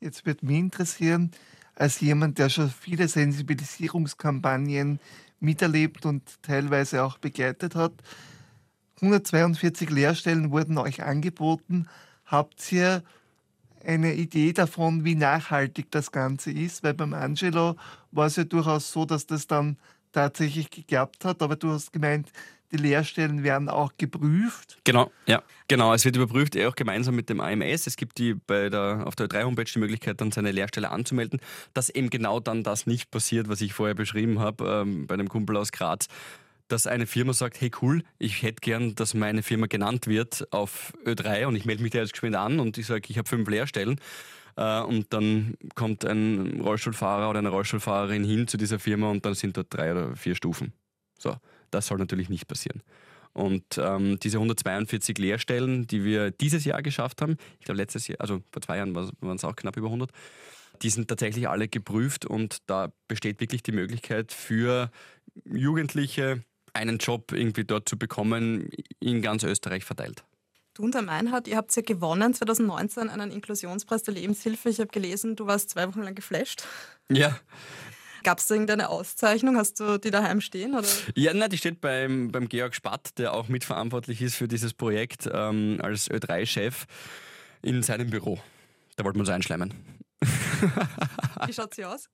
[0.01, 1.31] Jetzt wird mich interessieren,
[1.75, 5.01] als jemand, der schon viele Sensibilisierungskampagnen
[5.41, 7.93] miterlebt und teilweise auch begleitet hat,
[9.01, 11.87] 142 Lehrstellen wurden euch angeboten.
[12.27, 13.05] Habt ihr
[13.85, 16.83] eine Idee davon, wie nachhaltig das Ganze ist?
[16.83, 17.77] Weil beim Angelo
[18.11, 19.77] war es ja durchaus so, dass das dann
[20.13, 22.31] tatsächlich geklappt hat, aber du hast gemeint,
[22.71, 24.79] die Lehrstellen werden auch geprüft.
[24.85, 25.95] Genau, ja, genau.
[25.95, 27.87] Es wird überprüft, eh auch gemeinsam mit dem AMS.
[27.87, 31.41] Es gibt die bei der, auf der Ö3-Homepage die Möglichkeit, dann seine Lehrstelle anzumelden,
[31.73, 35.29] dass eben genau dann das nicht passiert, was ich vorher beschrieben habe, ähm, bei einem
[35.29, 36.09] Kumpel aus Graz,
[36.69, 40.93] dass eine Firma sagt, hey cool, ich hätte gern, dass meine Firma genannt wird auf
[41.07, 43.49] Ö3 und ich melde mich da jetzt geschwind an und ich sage, ich habe fünf
[43.49, 43.99] Lehrstellen
[44.59, 49.35] äh, und dann kommt ein Rollstuhlfahrer oder eine Rollstuhlfahrerin hin zu dieser Firma und dann
[49.35, 50.73] sind dort drei oder vier Stufen.
[51.17, 51.37] So,
[51.71, 52.83] das soll natürlich nicht passieren.
[53.33, 58.21] Und ähm, diese 142 Lehrstellen, die wir dieses Jahr geschafft haben, ich glaube letztes Jahr,
[58.21, 60.11] also vor zwei Jahren waren es auch knapp über 100,
[60.83, 64.91] die sind tatsächlich alle geprüft und da besteht wirklich die Möglichkeit für
[65.45, 66.43] Jugendliche
[66.73, 70.25] einen Job irgendwie dort zu bekommen, in ganz Österreich verteilt.
[70.79, 74.69] Du und der Meinhard, ihr habt ja gewonnen 2019 einen Inklusionspreis der Lebenshilfe.
[74.69, 76.63] Ich habe gelesen, du warst zwei Wochen lang geflasht.
[77.11, 77.37] Ja.
[78.23, 79.57] Gab es da irgendeine Auszeichnung?
[79.57, 80.77] Hast du die daheim stehen?
[80.77, 80.87] Oder?
[81.17, 85.29] Ja, nein, die steht beim, beim Georg Spatt, der auch mitverantwortlich ist für dieses Projekt
[85.33, 86.87] ähm, als Ö3-Chef
[87.61, 88.39] in seinem Büro.
[88.95, 89.75] Da wollten wir uns einschleimen.
[91.47, 92.09] Wie schaut sie aus?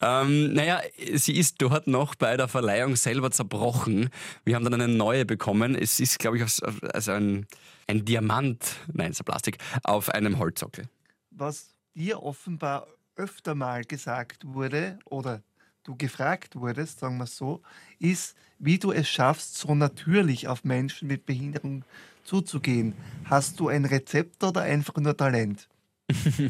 [0.00, 0.80] ähm, naja,
[1.14, 4.10] sie ist dort noch bei der Verleihung selber zerbrochen.
[4.44, 5.74] Wir haben dann eine neue bekommen.
[5.74, 7.46] Es ist, glaube ich, also ein,
[7.86, 10.88] ein Diamant, nein, es ist ein Plastik, auf einem Holzsockel.
[11.30, 15.42] Was dir offenbar öfter mal gesagt wurde oder
[15.84, 17.62] du gefragt wurdest, sagen wir so,
[17.98, 21.84] ist, wie du es schaffst, so natürlich auf Menschen mit Behinderung
[22.24, 22.94] zuzugehen.
[23.24, 25.68] Hast du ein Rezept oder einfach nur Talent?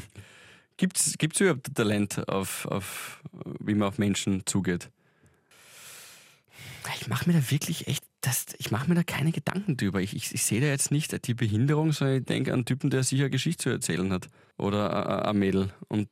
[0.77, 3.23] Gibt es überhaupt Talent, auf, auf,
[3.61, 4.91] wie man auf Menschen zugeht?
[7.01, 10.01] Ich mache mir da wirklich echt, das, ich mache mir da keine Gedanken drüber.
[10.01, 12.91] Ich, ich, ich sehe da jetzt nicht die Behinderung, sondern ich denke an einen Typen,
[12.91, 14.29] der sicher eine Geschichte zu erzählen hat.
[14.57, 15.73] Oder ein Mädel.
[15.89, 16.09] Und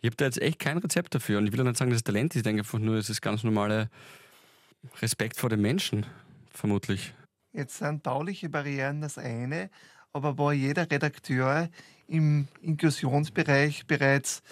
[0.00, 1.38] ich habe da jetzt echt kein Rezept dafür.
[1.38, 2.38] Und ich will auch nicht sagen, dass es Talent ist.
[2.38, 3.88] Ich denke einfach nur, es ist ganz normale
[5.00, 6.06] Respekt vor den Menschen,
[6.50, 7.14] vermutlich.
[7.52, 9.70] Jetzt sind bauliche Barrieren das eine,
[10.12, 11.68] aber wo jeder Redakteur
[12.08, 14.42] im Inklusionsbereich bereits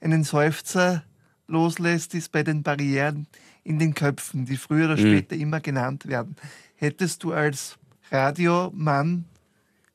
[0.00, 1.04] einen Seufzer
[1.46, 3.26] loslässt, ist bei den Barrieren
[3.64, 5.00] in den Köpfen, die früher oder mhm.
[5.00, 6.36] später immer genannt werden.
[6.76, 7.78] Hättest du als
[8.10, 9.26] Radiomann,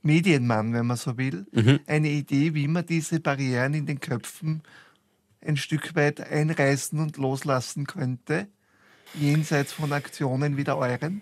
[0.01, 1.79] Medienmann, wenn man so will, mhm.
[1.87, 4.61] eine Idee, wie man diese Barrieren in den Köpfen
[5.41, 8.47] ein Stück weit einreißen und loslassen könnte,
[9.13, 11.21] jenseits von Aktionen wie der euren?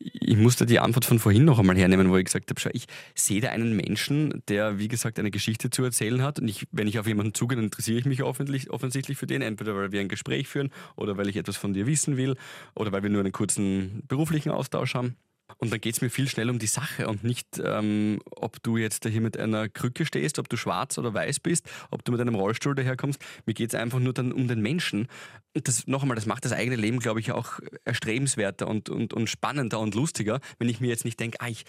[0.00, 2.86] Ich musste die Antwort von vorhin noch einmal hernehmen, wo ich gesagt habe, schau, ich
[3.14, 6.38] sehe da einen Menschen, der, wie gesagt, eine Geschichte zu erzählen hat.
[6.38, 9.76] Und ich, wenn ich auf jemanden zugehe, dann interessiere ich mich offensichtlich für den, entweder
[9.76, 12.36] weil wir ein Gespräch führen oder weil ich etwas von dir wissen will
[12.74, 15.16] oder weil wir nur einen kurzen beruflichen Austausch haben.
[15.58, 18.76] Und dann geht es mir viel schnell um die Sache und nicht, ähm, ob du
[18.76, 22.20] jetzt hier mit einer Krücke stehst, ob du schwarz oder weiß bist, ob du mit
[22.20, 23.20] einem Rollstuhl daherkommst.
[23.46, 25.08] Mir geht es einfach nur dann um den Menschen.
[25.54, 29.12] Und das, noch einmal, das macht das eigene Leben, glaube ich, auch erstrebenswerter und, und,
[29.12, 31.64] und spannender und lustiger, wenn ich mir jetzt nicht denke, ah, ich,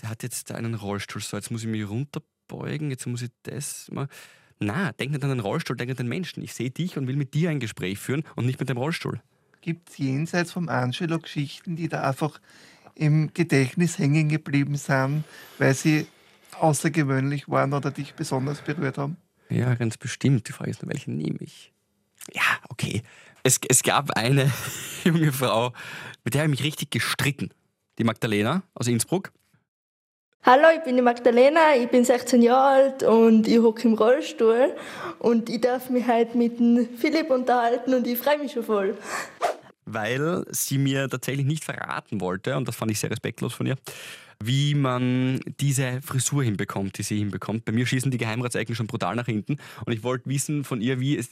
[0.00, 3.90] der hat jetzt einen Rollstuhl, so jetzt muss ich mich runterbeugen, jetzt muss ich das
[3.90, 4.08] mal.
[4.60, 6.42] Na, denk nicht an den Rollstuhl, denk an den Menschen.
[6.42, 9.20] Ich sehe dich und will mit dir ein Gespräch führen und nicht mit dem Rollstuhl.
[9.60, 12.40] Gibt es jenseits vom Angelo Geschichten, die da einfach
[12.94, 15.24] im Gedächtnis hängen geblieben sind,
[15.58, 16.06] weil sie
[16.60, 19.16] außergewöhnlich waren oder dich besonders berührt haben?
[19.48, 20.48] Ja, ganz bestimmt.
[20.48, 21.72] Die Frage ist nur, welchen nehme ich?
[22.32, 23.02] Ja, okay.
[23.42, 24.50] Es, es gab eine
[25.04, 25.72] junge Frau,
[26.24, 27.50] mit der habe ich mich richtig gestritten.
[27.98, 29.32] Die Magdalena aus Innsbruck.
[30.42, 34.74] Hallo, ich bin die Magdalena, ich bin 16 Jahre alt und ich hocke im Rollstuhl
[35.18, 38.98] und ich darf mich heute mit dem Philipp unterhalten und ich freue mich schon voll.
[39.86, 43.76] Weil sie mir tatsächlich nicht verraten wollte, und das fand ich sehr respektlos von ihr,
[44.42, 47.64] wie man diese Frisur hinbekommt, die sie hinbekommt.
[47.64, 51.00] Bei mir schießen die Geheimratsecken schon brutal nach hinten und ich wollte wissen von ihr,
[51.00, 51.30] wie es,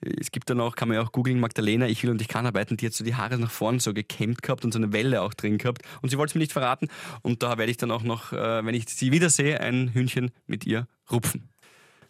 [0.00, 2.46] es gibt dann auch, kann man ja auch googeln, Magdalena, ich will und ich kann
[2.46, 5.22] arbeiten, die hat so die Haare nach vorne so gekämmt gehabt und so eine Welle
[5.22, 6.88] auch drin gehabt und sie wollte es mir nicht verraten
[7.22, 10.66] und da werde ich dann auch noch, äh, wenn ich sie wiedersehe, ein Hühnchen mit
[10.66, 11.49] ihr rupfen.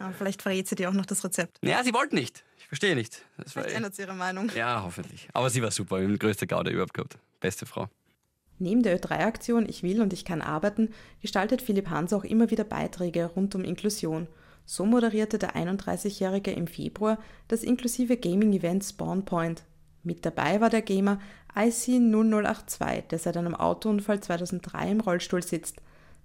[0.01, 1.59] Ja, vielleicht verrät sie dir auch noch das Rezept.
[1.63, 2.43] Ja, sie wollte nicht.
[2.59, 3.23] Ich verstehe nicht.
[3.37, 4.51] Das vielleicht ändert sie ihre Meinung.
[4.57, 5.29] Ja, hoffentlich.
[5.35, 5.99] Aber sie war super.
[5.99, 7.19] Wir haben die größte Gaude überhaupt gehabt.
[7.41, 7.89] Beste Frau.
[8.59, 12.65] Neben der Ö3-Aktion Ich will und ich kann arbeiten gestaltet Philipp Hans auch immer wieder
[12.65, 14.27] Beiträge rund um Inklusion.
[14.65, 19.65] So moderierte der 31-Jährige im Februar das inklusive Gaming-Event Spawn Point.
[20.03, 21.21] Mit dabei war der Gamer
[21.55, 25.77] IC0082, der seit einem Autounfall 2003 im Rollstuhl sitzt.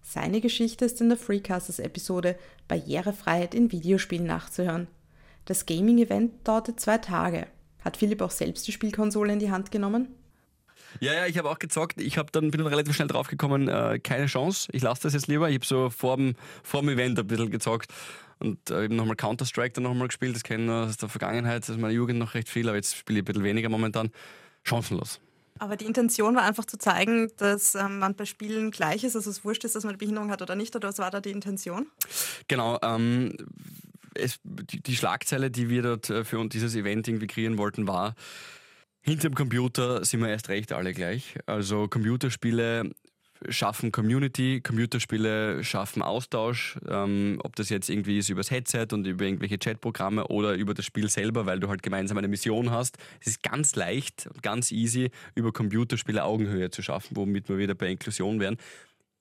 [0.07, 2.37] Seine Geschichte ist in der Freecasters-Episode
[2.67, 4.87] Barrierefreiheit in Videospielen nachzuhören.
[5.45, 7.47] Das Gaming-Event dauerte zwei Tage.
[7.83, 10.09] Hat Philipp auch selbst die Spielkonsole in die Hand genommen?
[10.99, 11.99] Ja, ja, ich habe auch gezockt.
[11.99, 14.69] Ich hab dann, bin dann relativ schnell draufgekommen, äh, keine Chance.
[14.71, 15.49] Ich lasse das jetzt lieber.
[15.49, 17.91] Ich habe so vor dem, vor dem Event ein bisschen gezockt
[18.37, 20.35] und äh, eben nochmal Counter-Strike dann nochmal gespielt.
[20.35, 23.19] Das kenne ich aus der Vergangenheit, aus meiner Jugend noch recht viel, aber jetzt spiele
[23.19, 24.11] ich ein bisschen weniger momentan.
[24.63, 25.19] Chancenlos.
[25.57, 29.29] Aber die Intention war einfach zu zeigen, dass ähm, man bei Spielen gleich ist, also
[29.29, 31.31] es wurscht ist, dass man eine Behinderung hat oder nicht, oder was war da die
[31.31, 31.87] Intention?
[32.47, 33.37] Genau, ähm,
[34.15, 38.15] es, die, die, Schlagzeile, die wir dort äh, für dieses Event irgendwie kreieren wollten, war,
[39.01, 41.35] hinter dem Computer sind wir erst recht alle gleich.
[41.45, 42.91] Also Computerspiele
[43.49, 49.25] schaffen Community, Computerspiele schaffen Austausch, ähm, ob das jetzt irgendwie ist übers Headset und über
[49.25, 52.97] irgendwelche Chatprogramme oder über das Spiel selber, weil du halt gemeinsam eine Mission hast.
[53.19, 57.75] Es ist ganz leicht und ganz easy, über Computerspiele Augenhöhe zu schaffen, womit wir wieder
[57.75, 58.57] bei Inklusion wären.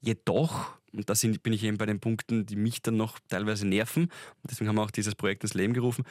[0.01, 4.11] Jedoch, und da bin ich eben bei den Punkten, die mich dann noch teilweise nerven,
[4.49, 6.05] deswegen haben wir auch dieses Projekt ins Leben gerufen,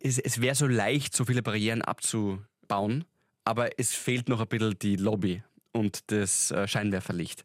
[0.00, 3.04] es, es wäre so leicht, so viele Barrieren abzubauen,
[3.44, 7.44] aber es fehlt noch ein bisschen die Lobby und das äh, Scheinwerferlicht.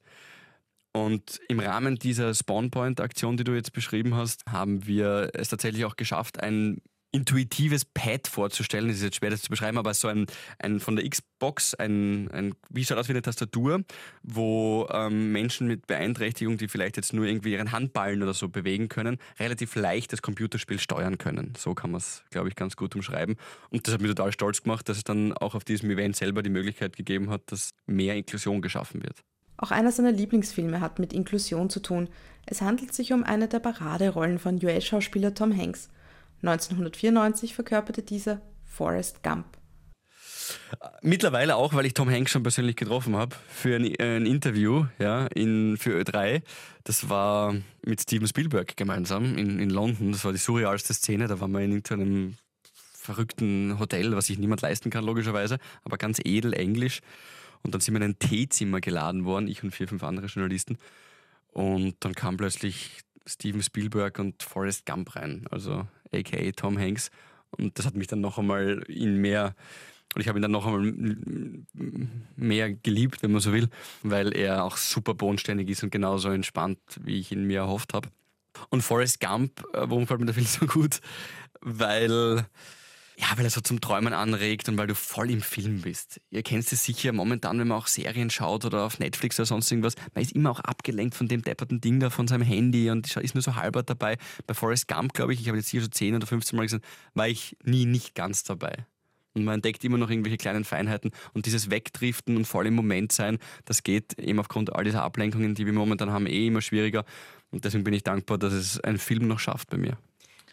[0.92, 5.96] Und im Rahmen dieser Spawnpoint-Aktion, die du jetzt beschrieben hast, haben wir es tatsächlich auch
[5.96, 6.82] geschafft, ein
[7.14, 8.88] intuitives Pad vorzustellen.
[8.88, 10.26] Das ist jetzt schwer, das zu beschreiben, aber so ein,
[10.60, 13.84] ein von der Xbox, ein, ein wie schaut aus wie eine Tastatur,
[14.24, 18.90] wo ähm, Menschen mit Beeinträchtigung, die vielleicht jetzt nur irgendwie ihren Handballen oder so bewegen
[18.90, 21.54] können, relativ leicht das Computerspiel steuern können.
[21.56, 23.36] So kann man es, glaube ich, ganz gut umschreiben.
[23.70, 26.42] Und das hat mich total stolz gemacht, dass es dann auch auf diesem Event selber
[26.42, 29.24] die Möglichkeit gegeben hat, dass mehr Inklusion geschaffen wird.
[29.58, 32.10] Auch einer seiner Lieblingsfilme hat mit Inklusion zu tun.
[32.48, 35.90] Es handelt sich um eine der Paraderollen von US-Schauspieler Tom Hanks–
[36.44, 39.46] 1994 verkörperte dieser Forrest Gump.
[41.02, 45.28] Mittlerweile auch, weil ich Tom Hanks schon persönlich getroffen habe für ein, ein, Interview ja,
[45.28, 46.42] in, für Ö3.
[46.84, 50.12] Das war mit Steven Spielberg gemeinsam in, in London.
[50.12, 51.28] Das war die surrealste Szene.
[51.28, 52.38] Da waren wir in irgendeinem
[52.94, 57.02] verrückten Hotel, was sich niemand leisten kann, logischerweise, aber ganz edel Englisch.
[57.62, 60.78] Und dann sind wir in ein Teezimmer geladen worden, ich und vier, fünf andere Journalisten.
[61.52, 67.10] Und dann kam plötzlich Steven Spielberg und Forrest Gump rein, also aka Tom Hanks.
[67.52, 69.56] Und das hat mich dann noch einmal in mehr,
[70.16, 70.94] und ich habe ihn dann noch einmal
[72.36, 73.70] mehr geliebt, wenn man so will,
[74.02, 78.10] weil er auch super bodenständig ist und genauso entspannt, wie ich ihn mir erhofft habe.
[78.70, 81.00] Und Forrest Gump, äh, warum fällt mir der Film so gut?
[81.62, 82.46] Weil
[83.18, 86.20] ja, weil er so zum Träumen anregt und weil du voll im Film bist.
[86.30, 89.72] Ihr kennt es sicher momentan, wenn man auch Serien schaut oder auf Netflix oder sonst
[89.72, 89.96] irgendwas.
[90.14, 93.36] Man ist immer auch abgelenkt von dem depperten Ding da von seinem Handy und ist
[93.36, 94.18] nur so halber dabei.
[94.48, 96.82] Bei Forrest Gump, glaube ich, ich habe jetzt hier schon 10 oder 15 Mal gesehen,
[97.14, 98.86] war ich nie nicht ganz dabei.
[99.36, 103.12] Und man entdeckt immer noch irgendwelche kleinen Feinheiten und dieses Wegdriften und voll im Moment
[103.12, 107.04] sein, das geht eben aufgrund all dieser Ablenkungen, die wir momentan haben, eh immer schwieriger.
[107.52, 109.98] Und deswegen bin ich dankbar, dass es ein Film noch schafft bei mir.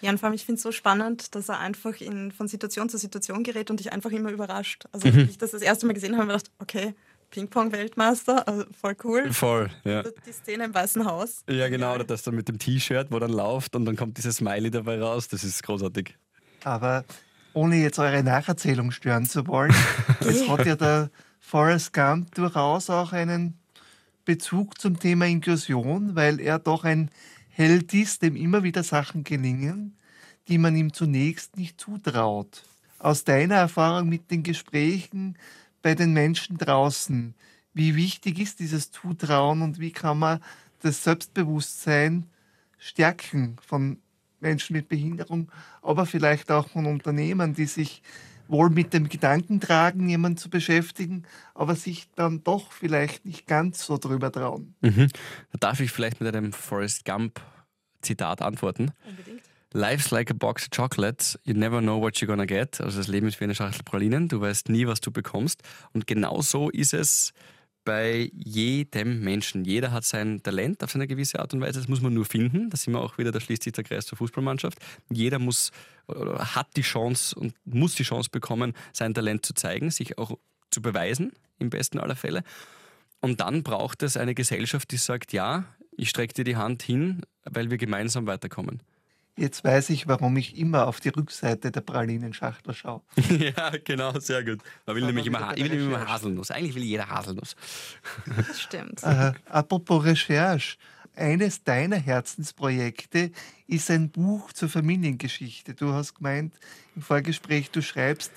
[0.00, 2.88] Ja, und vor allem, ich finde es so spannend, dass er einfach in, von Situation
[2.88, 4.84] zu Situation gerät und dich einfach immer überrascht.
[4.92, 5.28] Also, mhm.
[5.30, 6.94] ich das das erste Mal gesehen habe, habe ich gedacht, okay,
[7.30, 9.32] Ping-Pong-Weltmeister, also voll cool.
[9.32, 10.02] Voll, ja.
[10.02, 11.44] Die Szene im Weißen Haus.
[11.48, 14.36] Ja, genau, oder das dann mit dem T-Shirt, wo dann läuft und dann kommt dieses
[14.36, 16.16] Smiley dabei raus, das ist großartig.
[16.64, 17.04] Aber
[17.52, 19.74] ohne jetzt eure Nacherzählung stören zu wollen,
[20.20, 23.58] es hat ja der Forrest Gump durchaus auch einen
[24.24, 27.10] Bezug zum Thema Inklusion, weil er doch ein
[27.60, 29.94] Held ist, dem immer wieder Sachen gelingen,
[30.48, 32.62] die man ihm zunächst nicht zutraut.
[32.98, 35.36] Aus deiner Erfahrung mit den Gesprächen
[35.82, 37.34] bei den Menschen draußen,
[37.74, 40.40] wie wichtig ist dieses Zutrauen und wie kann man
[40.80, 42.24] das Selbstbewusstsein
[42.78, 43.98] stärken von
[44.40, 48.02] Menschen mit Behinderung, aber vielleicht auch von Unternehmen, die sich
[48.50, 53.84] wohl mit dem Gedanken tragen, jemanden zu beschäftigen, aber sich dann doch vielleicht nicht ganz
[53.86, 54.74] so drüber trauen.
[54.80, 55.08] Mhm.
[55.52, 57.40] Da darf ich vielleicht mit einem Forrest Gump
[58.02, 58.92] Zitat antworten.
[59.08, 59.42] Unbedingt.
[59.72, 61.38] Life's like a box of chocolates.
[61.44, 62.80] You never know what you're gonna get.
[62.80, 64.28] Also das Leben ist wie eine Schachtel Pralinen.
[64.28, 65.62] Du weißt nie, was du bekommst.
[65.92, 67.32] Und genau so ist es
[67.84, 69.64] bei jedem Menschen.
[69.64, 71.80] Jeder hat sein Talent auf seine gewisse Art und Weise.
[71.80, 72.70] Das muss man nur finden.
[72.70, 74.78] Da sind wir auch wieder, da schließt sich der Kreis zur Fußballmannschaft.
[75.08, 75.72] Jeder muss
[76.08, 80.38] hat die Chance und muss die Chance bekommen, sein Talent zu zeigen, sich auch
[80.70, 82.42] zu beweisen, im besten aller Fälle.
[83.20, 85.64] Und dann braucht es eine Gesellschaft, die sagt, ja,
[85.96, 88.80] ich strecke dir die Hand hin, weil wir gemeinsam weiterkommen.
[89.36, 93.00] Jetzt weiß ich, warum ich immer auf die Rückseite der Pralinenschachtel schaue.
[93.38, 94.58] ja, genau, sehr gut.
[94.86, 96.06] Man will Aber nämlich immer, ich will immer.
[96.06, 96.50] Haselnuss.
[96.50, 97.56] Eigentlich will jeder Haselnuss.
[98.36, 99.02] Das stimmt.
[99.02, 100.76] Äh, apropos Recherche.
[101.16, 103.30] Eines deiner Herzensprojekte
[103.66, 105.74] ist ein Buch zur Familiengeschichte.
[105.74, 106.54] Du hast gemeint
[106.96, 108.32] im Vorgespräch, du schreibst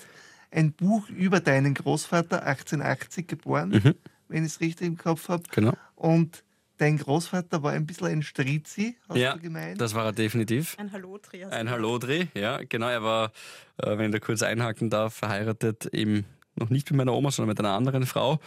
[0.50, 3.94] ein Buch über deinen Großvater, 1880 geboren, Mhm.
[4.28, 5.42] wenn ich es richtig im Kopf habe.
[5.50, 5.74] Genau.
[5.96, 6.43] Und
[6.76, 9.80] dein Großvater war ein bisschen ein Strizi, hast Ja, du gemeint?
[9.80, 10.76] das war er definitiv.
[10.78, 11.52] Ein Hallo-Trias.
[11.52, 12.88] Ein Hallodri, ja, genau.
[12.88, 13.32] Er war,
[13.78, 16.24] äh, wenn ich da kurz einhaken darf, verheiratet eben
[16.56, 18.38] noch nicht mit meiner Oma, sondern mit einer anderen Frau.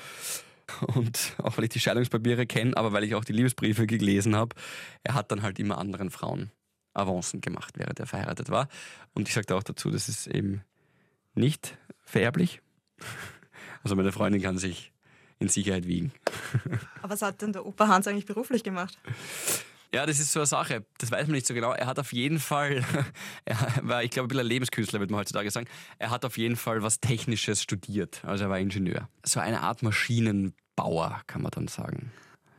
[0.96, 4.56] Und auch weil ich die Scheidungspapiere kenne, aber weil ich auch die Liebesbriefe gelesen habe,
[5.04, 6.52] er hat dann halt immer anderen Frauen
[6.94, 8.68] Avancen gemacht, während er verheiratet war.
[9.13, 10.63] Und ich sagte auch dazu, das ist eben
[11.36, 12.62] nicht vererblich.
[13.84, 14.92] Also meine Freundin kann sich
[15.39, 16.12] in Sicherheit wiegen.
[17.02, 18.97] Aber was hat denn der Opa Hans eigentlich beruflich gemacht?
[19.93, 20.86] Ja, das ist so eine Sache.
[20.97, 21.71] Das weiß man nicht so genau.
[21.71, 22.84] Er hat auf jeden Fall,
[23.45, 25.67] er war, ich glaube, ein bisschen ein Lebenskünstler, würde man heutzutage sagen.
[25.97, 28.21] Er hat auf jeden Fall was Technisches studiert.
[28.26, 29.08] Also er war Ingenieur.
[29.23, 32.12] So eine Art Maschinenbauer, kann man dann sagen.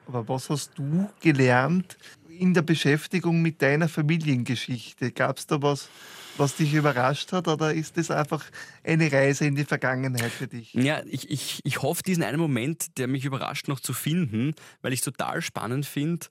[0.07, 5.13] Aber was hast du gelernt in der Beschäftigung mit deiner Familiengeschichte?
[5.13, 5.91] Gab es da was,
[6.39, 8.45] was dich überrascht hat oder ist das einfach
[8.85, 10.73] eine Reise in die Vergangenheit für dich?
[10.75, 14.93] Ja, ich, ich, ich hoffe, diesen einen Moment, der mich überrascht, noch zu finden, weil
[14.93, 16.27] ich es total spannend finde,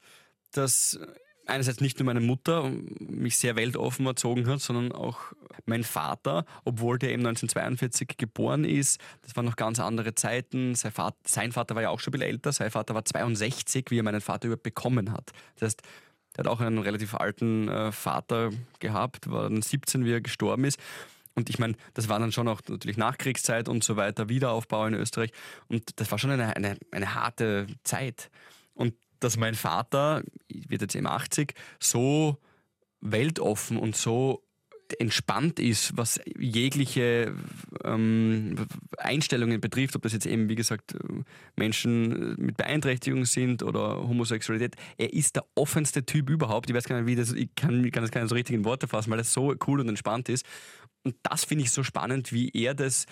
[0.52, 1.00] dass
[1.48, 5.20] einerseits nicht nur meine Mutter mich sehr weltoffen erzogen hat, sondern auch
[5.65, 9.00] mein Vater, obwohl der eben 1942 geboren ist.
[9.22, 10.76] Das waren noch ganz andere Zeiten.
[10.76, 12.52] Sein Vater, sein Vater war ja auch schon ein bisschen älter.
[12.52, 15.32] Sein Vater war 62, wie er meinen Vater überhaupt bekommen hat.
[15.56, 15.82] Das heißt,
[16.38, 20.63] er hat auch einen relativ alten äh, Vater gehabt, war dann 17, wie er gestorben
[20.63, 20.80] ist.
[21.34, 24.93] Und ich meine, das war dann schon auch natürlich Nachkriegszeit und so weiter, Wiederaufbau in
[24.93, 25.32] Österreich.
[25.67, 28.30] Und das war schon eine, eine, eine harte Zeit.
[28.73, 32.38] Und dass mein Vater, wird jetzt eben 80, so
[33.02, 34.43] weltoffen und so
[34.93, 37.34] entspannt ist, was jegliche
[37.84, 38.56] ähm,
[38.97, 40.95] Einstellungen betrifft, ob das jetzt eben, wie gesagt,
[41.56, 44.76] Menschen mit Beeinträchtigung sind oder Homosexualität.
[44.97, 46.69] Er ist der offenste Typ überhaupt.
[46.69, 49.12] Ich weiß gar nicht, wie das, ich kann, kann das keine so richtigen Worte fassen,
[49.12, 50.45] weil er so cool und entspannt ist.
[51.08, 53.06] Und das finde ich so spannend, wie er das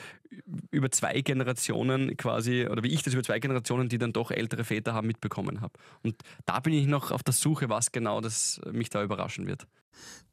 [0.70, 4.66] über zwei Generationen quasi, oder wie ich das über zwei Generationen, die dann doch ältere
[4.66, 5.80] Väter haben, mitbekommen habe.
[6.04, 9.66] Und da bin ich noch auf der Suche, was genau das mich da überraschen wird.